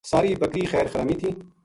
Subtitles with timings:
[0.03, 1.29] سار ی بکری خیر خرامی تھی